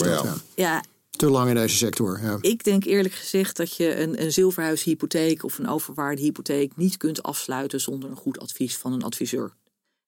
[0.55, 0.83] ja
[1.19, 2.21] te lang in deze sector.
[2.23, 2.39] Ja.
[2.41, 7.23] Ik denk eerlijk gezegd dat je een, een zilverhuishypotheek of een overwaarde hypotheek niet kunt
[7.23, 9.53] afsluiten zonder een goed advies van een adviseur.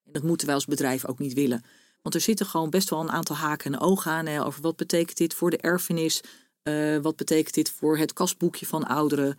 [0.05, 1.63] En dat moeten wij als bedrijf ook niet willen.
[2.01, 4.75] Want er zitten gewoon best wel een aantal haken en ogen aan hè, over wat
[4.75, 6.21] betekent dit voor de erfenis,
[6.63, 9.37] uh, wat betekent dit voor het kasboekje van ouderen.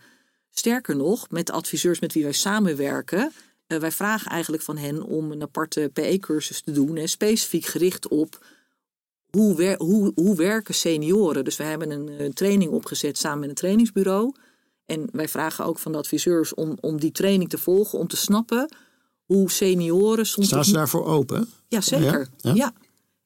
[0.49, 3.31] Sterker nog, met de adviseurs met wie wij samenwerken,
[3.67, 8.07] uh, wij vragen eigenlijk van hen om een aparte PE-cursus te doen, hè, specifiek gericht
[8.07, 8.45] op
[9.37, 11.43] hoe, wer, hoe, hoe werken senioren?
[11.43, 14.33] Dus we hebben een, een, training opgezet samen met een trainingsbureau.
[14.85, 18.17] En wij vragen ook van de adviseurs om, om die training te volgen, om te
[18.17, 18.75] snappen
[19.25, 20.47] hoe senioren soms.
[20.47, 21.49] Staan ze daarvoor open?
[21.67, 22.27] Ja, zeker.
[22.37, 22.53] Ja.
[22.53, 22.73] ja.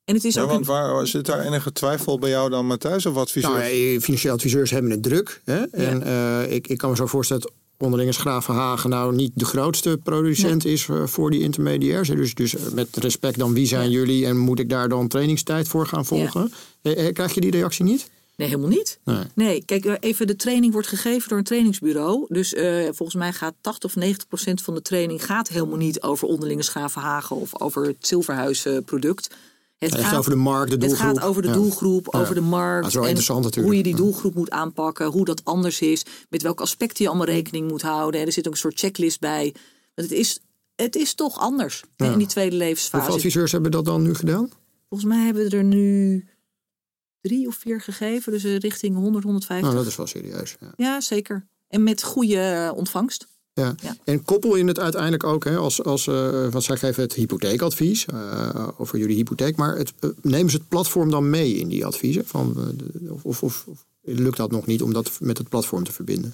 [0.06, 3.06] En het is ja, ook want waar, zit daar enige twijfel bij jou dan, Matthijs,
[3.06, 3.54] of adviseurs?
[3.54, 5.42] Nou, financieel adviseurs hebben het druk.
[5.44, 5.64] Hè?
[5.64, 10.66] En uh, ik, ik kan me zo voorstellen is Gravenhagen nou niet de grootste producent
[10.66, 12.10] is uh, voor die intermediairs.
[12.10, 13.98] Dus, dus met respect dan, wie zijn ja.
[13.98, 16.52] jullie en moet ik daar dan trainingstijd voor gaan volgen?
[16.82, 16.94] Ja.
[16.94, 18.10] Eh, krijg je die reactie niet?
[18.36, 19.00] Nee, helemaal niet.
[19.04, 19.24] Nee.
[19.36, 19.64] nee.
[19.66, 22.26] kijk, even de training wordt gegeven door een trainingsbureau.
[22.30, 26.02] Dus uh, volgens mij gaat 80 of 90 procent van de training gaat helemaal niet
[26.02, 29.30] over onderlinge Schavenhagen of over het zilverhuisproduct.
[29.78, 31.08] Het gaat over de markt, de doelgroep.
[31.08, 32.94] Het gaat over de doelgroep, over de markt.
[32.94, 36.64] Dat is en Hoe je die doelgroep moet aanpakken, hoe dat anders is, met welke
[36.64, 38.26] aspecten je allemaal rekening moet houden.
[38.26, 39.56] Er zit ook een soort checklist bij.
[39.96, 40.40] Want het is,
[40.76, 42.96] het is toch anders in die tweede levensfase.
[42.96, 44.50] Hoeveel adviseurs hebben dat dan nu gedaan?
[44.90, 46.26] Volgens mij hebben we er nu
[47.22, 49.66] drie of vier gegeven, dus richting 100, 150.
[49.66, 50.56] Nou, dat is wel serieus.
[50.60, 51.48] Ja, ja zeker.
[51.68, 53.28] En met goede ontvangst.
[53.58, 53.76] Ja.
[54.04, 58.06] En koppel je het uiteindelijk ook, hè, als, als uh, wat zij geven het hypotheekadvies
[58.14, 61.86] uh, over jullie hypotheek, maar het, uh, nemen ze het platform dan mee in die
[61.86, 62.26] adviezen?
[62.26, 62.76] Van,
[63.10, 63.66] of, of, of,
[64.02, 66.34] lukt dat nog niet om dat met het platform te verbinden?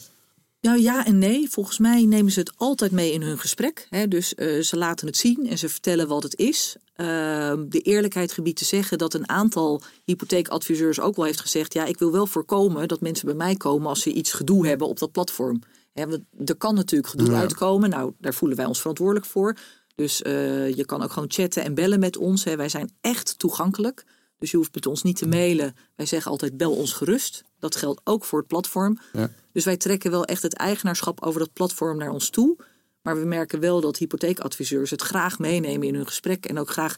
[0.62, 1.50] Nou ja en nee.
[1.50, 3.88] Volgens mij nemen ze het altijd mee in hun gesprek.
[3.90, 4.08] Hè.
[4.08, 4.30] Dus
[4.62, 6.78] ze laten het zien en ze vertellen wat het is.
[6.94, 11.86] Ehm, de eerlijkheid gebied te zeggen dat een aantal hypotheekadviseurs ook wel heeft gezegd: ja,
[11.86, 15.00] ik wil wel voorkomen dat mensen bij mij komen als ze iets gedoe hebben op
[15.00, 15.62] dat platform.
[15.94, 17.40] Er kan natuurlijk gedoe ja.
[17.40, 17.90] uitkomen.
[17.90, 19.58] Nou, daar voelen wij ons verantwoordelijk voor.
[19.96, 22.44] Dus uh, je kan ook gewoon chatten en bellen met ons.
[22.44, 22.56] Hè.
[22.56, 24.04] Wij zijn echt toegankelijk.
[24.38, 25.76] Dus je hoeft met ons niet te mailen.
[25.96, 27.44] Wij zeggen altijd bel ons gerust.
[27.60, 29.00] Dat geldt ook voor het platform.
[29.14, 29.30] Ja.
[29.52, 32.58] Dus wij trekken wel echt het eigenaarschap over dat platform naar ons toe.
[33.02, 36.46] Maar we merken wel dat hypotheekadviseurs het graag meenemen in hun gesprek.
[36.46, 36.96] En ook graag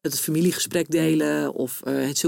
[0.00, 2.18] het familiegesprek delen of uh, het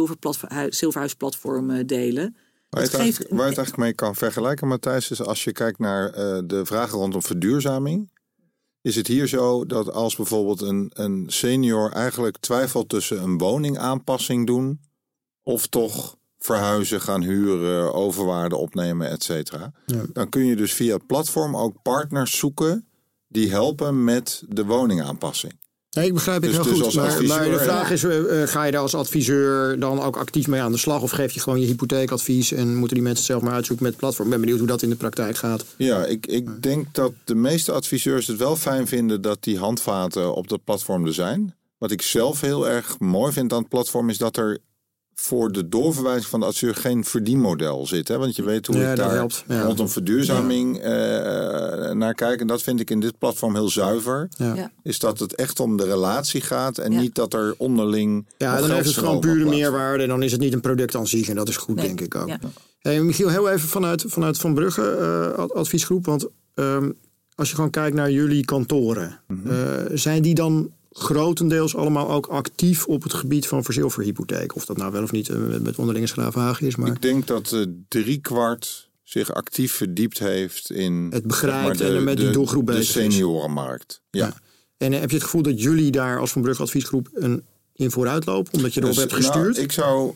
[0.68, 2.36] zilverhuisplatform uh, delen.
[2.68, 3.18] Waar je, het, geeft...
[3.18, 6.98] waar het eigenlijk mee kan vergelijken, Matthijs, is als je kijkt naar uh, de vragen
[6.98, 8.10] rondom verduurzaming.
[8.80, 14.46] Is het hier zo dat als bijvoorbeeld een, een senior eigenlijk twijfelt tussen een woningaanpassing
[14.46, 14.80] doen
[15.42, 19.72] of toch verhuizen, gaan huren, overwaarde opnemen, et cetera.
[19.86, 20.02] Ja.
[20.12, 22.88] Dan kun je dus via het platform ook partners zoeken
[23.28, 25.58] die helpen met de woningaanpassing.
[25.90, 26.94] Nee, ik begrijp het dus, heel dus goed.
[26.94, 30.60] Maar, maar, de vraag is, uh, ga je daar als adviseur dan ook actief mee
[30.60, 31.02] aan de slag?
[31.02, 34.02] Of geef je gewoon je hypotheekadvies en moeten die mensen zelf maar uitzoeken met het
[34.02, 34.26] platform?
[34.26, 35.64] Ik ben benieuwd hoe dat in de praktijk gaat.
[35.76, 40.34] Ja, ik, ik denk dat de meeste adviseurs het wel fijn vinden dat die handvaten
[40.34, 41.54] op dat platform er zijn.
[41.78, 44.58] Wat ik zelf heel erg mooi vind aan het platform is dat er
[45.20, 48.08] voor de doorverwijzing van de adviseur geen verdienmodel zit.
[48.08, 48.18] Hè?
[48.18, 49.44] Want je weet hoe ja, ik daar helpt.
[49.48, 49.62] Ja.
[49.62, 51.88] rondom verduurzaming ja.
[51.88, 52.40] uh, naar kijk.
[52.40, 54.28] En dat vind ik in dit platform heel zuiver.
[54.36, 54.70] Ja.
[54.82, 58.26] Is dat het echt om de relatie gaat en niet dat er onderling.
[58.38, 60.02] Ja, dan heeft het gewoon pure meerwaarde.
[60.02, 61.28] En dan is het niet een product aan zich.
[61.28, 62.30] En dat is goed, denk ik ook.
[62.78, 66.06] Hey, Michiel, heel even vanuit, vanuit Van Brugge uh, adviesgroep.
[66.06, 66.96] Want um,
[67.34, 69.20] als je gewoon kijkt naar jullie kantoren.
[69.26, 69.52] Mm -hmm.
[69.52, 69.58] uh,
[69.92, 74.54] zijn die dan grotendeels allemaal ook actief op het gebied van verzilverhypotheek.
[74.54, 76.76] Of dat nou wel of niet eh, met onderlinge schraafhagen is.
[76.76, 76.88] Maar...
[76.88, 82.16] Ik denk dat uh, drie kwart zich actief verdiept heeft in het begrijpen en met
[82.16, 84.02] die doelgroep bezig De seniorenmarkt.
[84.10, 84.26] Ja.
[84.26, 84.34] ja.
[84.76, 87.44] En heb je het gevoel dat jullie daar als Van Brugge Adviesgroep een
[87.76, 89.52] in vooruit lopen, omdat je erop Dus, hebt gestuurd?
[89.52, 90.14] Nou, ik zou,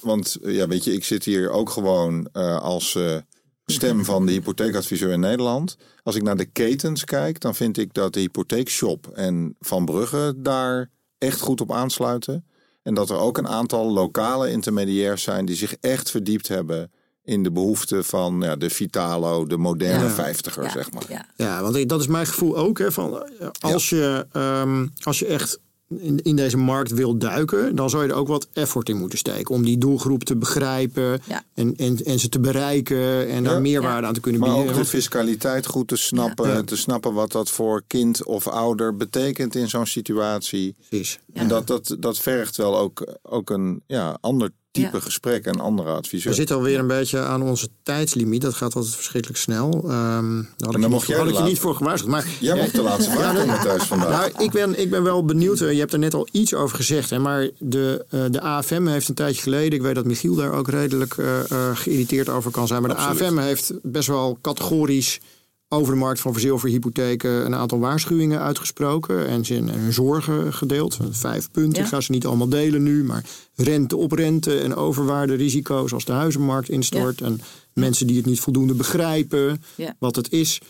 [0.00, 3.16] want ja, weet je, ik zit hier ook gewoon eh, als eh,
[3.66, 5.76] stem van de hypotheekadviseur in Nederland.
[6.02, 10.34] Als ik naar de ketens kijk, dan vind ik dat de hypotheekshop en Van Brugge
[10.36, 12.44] daar echt goed op aansluiten.
[12.82, 16.90] En dat er ook een aantal lokale intermediairs zijn die zich echt verdiept hebben
[17.24, 20.10] in de behoeften van ja, de Vitalo, de moderne Ja.
[20.10, 21.26] vijftiger, Ja, zeg maar.
[21.36, 21.62] Ja.
[21.62, 22.78] Want dat is mijn gevoel ook.
[22.78, 27.76] Hè, van, eh, als, je, ehm, als je echt in, in deze markt wil duiken,
[27.76, 29.54] dan zou je er ook wat effort in moeten steken.
[29.54, 31.42] Om die doelgroep te begrijpen Ja.
[31.54, 33.60] en, en, en ze te bereiken en daar Ja.
[33.60, 34.72] meerwaarde aan te kunnen Maar bieden.
[34.72, 36.48] ook de fiscaliteit goed te snappen.
[36.48, 36.62] Ja.
[36.62, 40.76] Te snappen wat dat voor kind of ouder betekent in zo'n situatie.
[40.88, 41.18] Precies.
[41.32, 44.50] En dat, dat, dat vergt wel ook, ook een ja, ander
[44.82, 45.02] type Ja.
[45.02, 46.34] gesprek en andere We adviseur.
[46.34, 48.42] zitten alweer een beetje aan onze tijdslimiet.
[48.42, 49.70] Dat gaat altijd verschrikkelijk snel.
[49.84, 52.10] Ehm daar had ik, dan mocht jij had ik je niet voor gewaarschuwd.
[52.10, 54.08] Maar Jij mocht de laatste vraag Ja, komen thuis vandaag.
[54.32, 55.60] Nou, ik ben, ik ben wel benieuwd.
[55.60, 57.10] eh, Je hebt er net al iets over gezegd.
[57.10, 59.72] Hè, maar de, eh, de AFM heeft een tijdje geleden.
[59.72, 62.82] Ik weet dat Michiel daar ook redelijk eh, eh, geïriteerd over kan zijn.
[62.82, 63.18] Maar Absoluut.
[63.18, 65.20] de AFM heeft best wel categorisch
[65.68, 69.26] over de markt van verzilverhypotheken een aantal waarschuwingen uitgesproken.
[69.26, 70.98] En zijn hun zorgen gedeeld.
[71.10, 71.78] Vijf punten.
[71.78, 71.82] Ja.
[71.82, 73.04] Ik ga ze niet allemaal delen nu.
[73.04, 73.24] Maar
[73.54, 77.20] rente op rente en overwaarde risico's als de huizenmarkt instort.
[77.20, 77.40] En
[77.72, 79.96] mensen die het niet voldoende begrijpen Ja.
[79.98, 80.60] wat het is.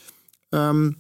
[0.49, 0.91] Ehm,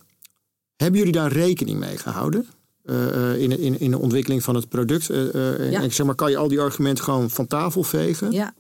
[0.77, 2.47] hebben jullie daar rekening mee gehouden?
[2.87, 5.11] eh, eh, in, in, in de ontwikkeling van het product.
[5.11, 8.31] Eh, en zeg maar, kan je al die argumenten gewoon van tafel vegen?
[8.33, 8.55] ja.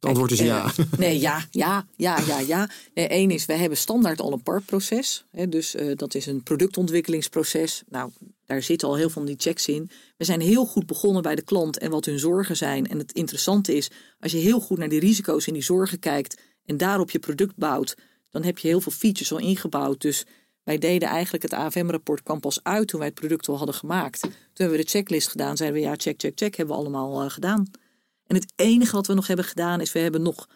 [0.00, 0.64] Het antwoord is ja.
[0.64, 2.68] Eh, nee, ja, ja, ja, ja, ja.
[2.94, 5.24] Nee, Eén is, we hebben standaard al een PARP-proces.
[5.48, 7.82] Dus eh, dat is een productontwikkelingsproces.
[7.88, 8.10] Nou,
[8.46, 9.90] daar zitten al heel veel van die checks in.
[10.16, 12.86] We zijn heel goed begonnen bij de klant en wat hun zorgen zijn.
[12.86, 16.40] En het interessante is, als je heel goed naar die risico's en die zorgen kijkt...
[16.64, 17.96] en daarop je product bouwt,
[18.30, 20.00] dan heb je heel veel features al ingebouwd.
[20.00, 20.24] Dus
[20.64, 24.20] wij deden eigenlijk het AFM-rapport kwam pas uit toen wij het product al hadden gemaakt.
[24.20, 27.22] Toen hebben we de checklist gedaan, zeiden we ja, check, check, check, hebben we allemaal
[27.22, 27.70] eh, gedaan.
[28.30, 30.46] En het enige wat we nog hebben gedaan is, we hebben nog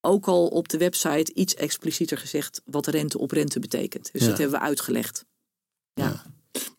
[0.00, 4.12] ook al op de website iets explicieter gezegd wat rente op rente betekent.
[4.12, 4.28] Dus Ja.
[4.28, 5.24] dat hebben we uitgelegd.
[5.94, 6.22] Ja.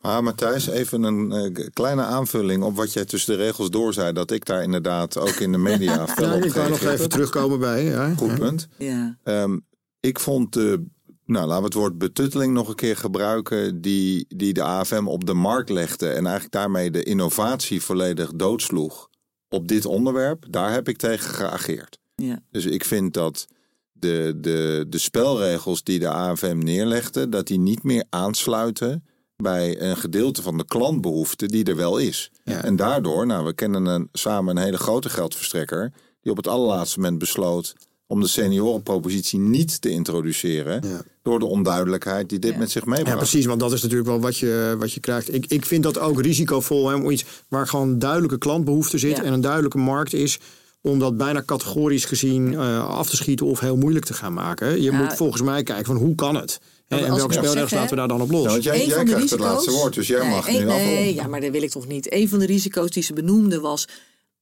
[0.02, 4.13] Maar Matthijs, even een eh, kleine aanvulling op wat jij tussen de regels door zei.
[4.13, 7.10] Dat ik daar inderdaad ook in de media fel Ja, op ik wou nog even
[7.10, 7.84] terugkomen bij.
[7.84, 8.13] Ja.
[8.15, 8.67] Goed punt.
[8.78, 9.17] Ja.
[9.24, 9.60] Ehm,
[10.00, 10.86] ik vond de,
[11.26, 15.26] nou laten we het woord betutteling nog een keer gebruiken, die, die de AFM op
[15.26, 19.10] de markt legde en eigenlijk daarmee de innovatie volledig doodsloeg
[19.53, 21.99] op dit onderwerp, daar heb ik tegen geageerd.
[22.15, 22.39] Ja.
[22.51, 23.47] Dus ik vind dat
[23.91, 29.97] de, de, de spelregels die de AFM neerlegde, dat die niet meer aansluiten bij een
[29.97, 32.31] gedeelte van de klantbehoefte die er wel is.
[32.43, 32.63] Ja.
[32.63, 36.99] En daardoor, nou, we kennen een, samen een hele grote geldverstrekker die op het allerlaatste
[36.99, 37.73] moment besloot
[38.12, 41.02] om de seniorenpropositie niet te introduceren Ja.
[41.24, 42.58] door de onduidelijkheid die dit Ja.
[42.58, 43.17] met zich Ja, meebracht.
[43.17, 45.34] precies, want dat is natuurlijk wel wat je, wat je krijgt.
[45.34, 49.24] Ik, ik vind dat ook risicovol, hè, om iets waar gewoon duidelijke klantbehoefte zit Ja.
[49.24, 50.39] en een duidelijke markt is,
[50.82, 54.82] om dat bijna categorisch gezien eh, af te schieten of heel moeilijk te gaan maken.
[54.82, 54.97] Je Ja.
[54.97, 56.60] moet volgens mij kijken van hoe kan het?
[56.88, 58.43] En welke spelregels laten we daar dan op los?
[58.43, 60.30] Ja, want jij, Eén jij van de krijgt het risico's- laatste woord, dus jij Nee,
[60.30, 60.93] mag één- nu afronden.
[60.93, 62.13] Nee, ja, maar dat wil ik toch niet.
[62.13, 63.88] Een van de risico's die ze benoemde was...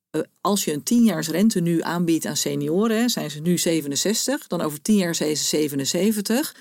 [0.09, 3.09] eh, als je een 10 rente nu aanbiedt aan senioren...
[3.09, 6.55] zijn ze nu 67, dan over 10 jaar zijn ze 77...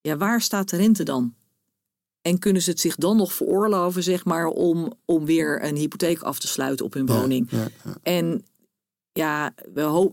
[0.00, 1.34] Ja, waar staat de rente dan?
[2.22, 4.46] En kunnen ze het zich dan nog veroorloven, zeg maar...
[4.46, 7.50] om, om weer een hypotheek af te sluiten op hun woning?
[7.50, 7.96] Ja, ja.
[8.02, 8.44] En
[9.12, 10.10] ja, we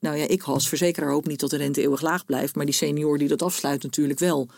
[0.00, 2.54] nou ja, ik als verzekeraar hoop niet dat de rente eeuwig laag blijft.
[2.54, 4.48] Maar die senior die dat afsluit natuurlijk wel.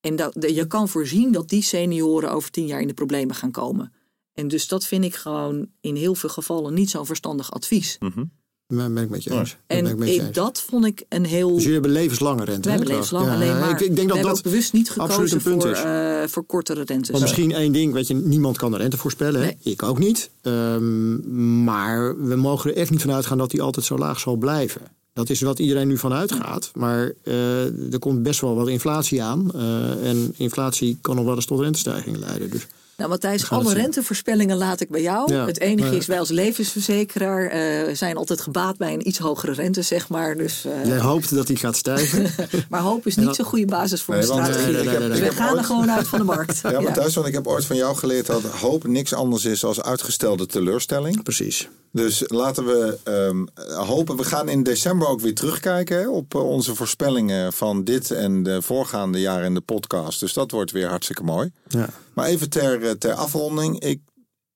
[0.00, 3.50] En dat, je kan voorzien dat die senioren over tien jaar in de problemen gaan
[3.50, 3.92] komen.
[4.34, 7.98] En dus dat vind ik gewoon in heel veel gevallen niet zo'n verstandig advies.
[8.66, 9.56] Ben ben ik met je eens.
[9.66, 10.34] En ik je eens.
[10.34, 11.48] dat vond ik een heel...
[11.48, 12.60] Dus jullie hebben levenslange rente.
[12.62, 13.70] we hebben levenslang Ja, alleen maar...
[13.70, 16.22] Ik, ik denk dat dat bewust niet absoluut gekozen een punt voor, is.
[16.22, 17.10] eh, voor kortere rentes.
[17.10, 19.40] Want misschien één ding, weet je, niemand kan de rente voorspellen.
[19.40, 19.46] hè?
[19.46, 19.56] Nee.
[19.62, 20.30] Ik ook niet.
[20.42, 24.36] Ehm, maar we mogen er echt niet van uitgaan dat die altijd zo laag zal
[24.36, 24.80] blijven.
[25.12, 26.70] Dat is wat iedereen nu van uitgaat.
[26.74, 29.54] Maar eh, er komt best wel wat inflatie aan.
[29.54, 32.50] Eh, en inflatie kan nog wel eens tot rentestijging leiden.
[32.50, 32.66] Dus
[33.02, 35.32] Nou, Matthijs, alle rentevoorspellingen laat ik bij jou.
[35.34, 39.18] Ja, het enige maar- is, wij als levensverzekeraar eh, zijn altijd gebaat bij een iets
[39.18, 40.36] hogere rente, zeg maar.
[40.36, 42.30] Dus, eh, jij hoopt dat die gaat stijgen.
[42.70, 44.72] Maar hoop is niet zo'n goede basis voor Nee, een want, strategie.
[44.72, 46.60] nee, nee, nee, nee, Dus we gaan er gewoon uit van de markt.
[46.70, 49.64] Ja, maar thuis, want ik heb ooit van jou geleerd dat hoop niks anders is
[49.64, 51.22] als uitgestelde teleurstelling.
[51.22, 51.68] Precies.
[51.92, 53.44] Dus laten we ehm,
[53.86, 54.16] hopen.
[54.16, 58.42] We gaan in december ook weer terugkijken hè, op eh, onze voorspellingen van dit en
[58.42, 60.20] de voorgaande jaren in de podcast.
[60.20, 61.52] Dus dat wordt weer hartstikke mooi.
[61.68, 61.88] Ja.
[62.14, 63.80] Maar even ter, eh, ter afronding.
[63.80, 64.00] Ik,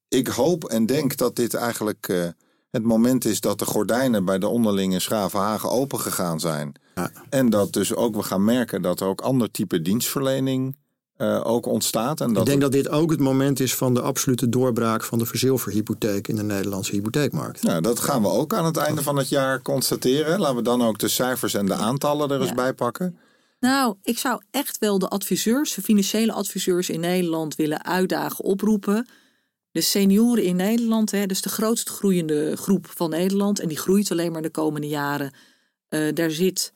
[0.09, 2.29] ik hoop en denk dat dit eigenlijk eh,
[2.71, 6.73] het moment is dat de gordijnen bij de onderlinge Schravenhagen open gegaan zijn.
[6.95, 7.11] Ja.
[7.31, 10.77] En dat dus ook we gaan merken dat er ook ander type dienstverlening
[11.19, 12.21] uh, ook ontstaat.
[12.21, 15.19] En dat ik denk dat dit ook het moment is van de absolute doorbraak van
[15.19, 17.63] de verzilverhypotheek in de Nederlandse hypotheekmarkt.
[17.63, 20.41] Nou, dat gaan we ook aan het einde van het jaar constateren.
[20.41, 23.19] Laten we dan ook de cijfers en de aantallen er eens bij pakken.
[23.61, 29.09] Nou, ik zou echt wel de adviseurs, de financiële adviseurs in Nederland willen uitdagen, oproepen.
[29.71, 34.11] De senioren in Nederland, hè, dus de grootst groeiende groep van Nederland, en die groeit
[34.11, 35.33] alleen maar de komende jaren.
[35.91, 36.73] Uh, daar zit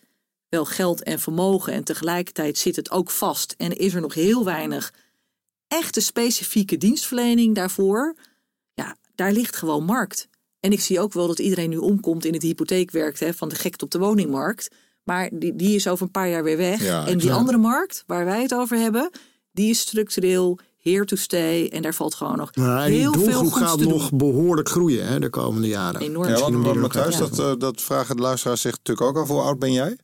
[0.50, 4.44] wel geld en vermogen en tegelijkertijd zit het ook vast en is er nog heel
[4.44, 4.92] weinig
[5.68, 8.16] echte specifieke dienstverlening daarvoor.
[8.74, 10.28] Ja, daar ligt gewoon markt.
[10.60, 13.54] En ik zie ook wel dat iedereen nu omkomt in het hypotheekwerk hè, van de
[13.54, 14.68] gekte op de woningmarkt.
[15.04, 16.84] Maar die, die is over een paar jaar weer weg.
[17.06, 19.10] en die andere markt, waar wij het over hebben,
[19.52, 21.68] die is structureel here to stay.
[21.68, 25.30] En daar valt gewoon nog nou, heel veel goeds gaat nog behoorlijk groeien hè, de
[25.30, 26.00] komende jaren.
[26.00, 26.28] Enorm.
[26.28, 29.28] Ja, want, Matthijs, dat, uh, dat vragen de luisteraars zich natuurlijk ook af.
[29.28, 29.98] Hoe oud ben jij?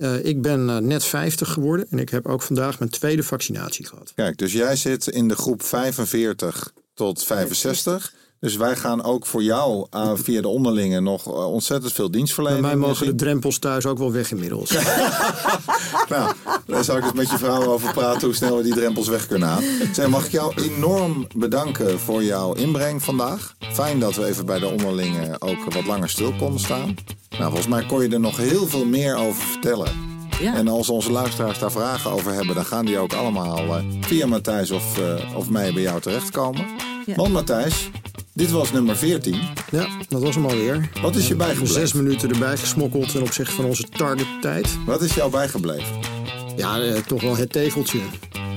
[0.00, 3.86] Uh, ik ben uh, net 50 geworden en ik heb ook vandaag mijn tweede vaccinatie
[3.86, 4.12] gehad.
[4.14, 8.14] Kijk, dus jij zit in de groep 45 tot 65.
[8.40, 12.60] Dus wij gaan ook voor jou uh, via de onderlingen nog uh, ontzettend veel dienstverlenen.
[12.60, 14.70] Bij mij mogen de drempels thuis ook wel weg inmiddels.
[16.08, 16.32] nou,
[16.66, 19.26] daar zou ik eens met je vrouw over praten hoe snel we die drempels weg
[19.26, 19.94] kunnen halen.
[19.94, 23.54] Zeg, mag ik jou enorm bedanken voor jouw inbreng vandaag.
[23.72, 26.94] Fijn dat we even bij de onderlingen ook wat langer stil konden staan.
[27.30, 29.92] Nou, volgens mij kon je er nog heel veel meer over vertellen.
[30.40, 30.54] Ja.
[30.54, 34.26] En als onze luisteraars daar vragen over hebben, dan gaan die ook allemaal uh, via
[34.26, 36.66] Matthijs of, uh, of mij bij jou terechtkomen.
[37.06, 37.14] Ja.
[37.14, 37.90] Want Matthijs,
[38.40, 39.40] dit was nummer 14.
[39.70, 40.90] Ja, dat was hem alweer.
[41.02, 41.74] Wat is je bijgebleven?
[41.74, 44.78] Zes minuten erbij gesmokkeld ten opzichte van onze targettijd.
[44.86, 45.98] Wat is jou bijgebleven?
[46.56, 47.98] Ja, eh, toch wel het tegeltje.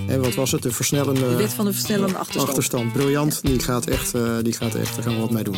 [0.07, 0.61] En wat was het?
[0.61, 1.19] De versnellende...
[1.29, 2.47] De wet van de versnellende achterstand.
[2.47, 2.93] achterstand.
[2.93, 3.39] Briljant.
[3.41, 5.57] Die gaat echt, uh, die gaat echt, daar gaan we wat mee doen.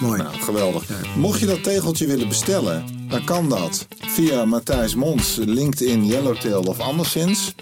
[0.00, 0.22] Mooi.
[0.22, 0.84] Nou, geweldig.
[1.16, 6.78] Mocht je dat tegeltje willen bestellen, dan kan dat via Matthijs Mons, LinkedIn, Yellowtail of
[6.78, 7.54] anderszins.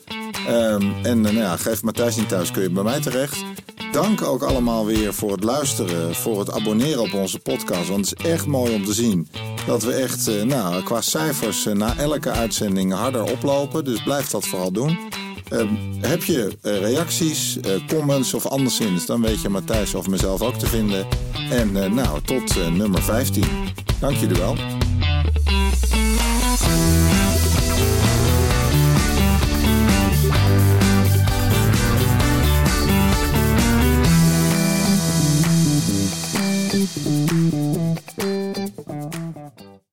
[0.49, 3.45] Um, en uh, nou ja, geef Matthijs niet thuis, kun je bij mij terecht.
[3.93, 7.89] Dank ook allemaal weer voor het luisteren, voor het abonneren op onze podcast.
[7.89, 9.29] Want het is echt mooi om te zien
[9.67, 13.85] dat we echt uh, nou, qua cijfers uh, na elke uitzending harder oplopen.
[13.85, 14.99] Dus blijf dat vooral doen.
[15.53, 15.61] Uh,
[16.01, 21.07] heb je reacties, comments of anderszins, dan weet je Matthijs of mezelf ook te vinden.
[21.51, 23.45] En nou, tot nummer 15.
[24.01, 24.78] Dank jullie wel.
[36.97, 37.18] Mm-hmm.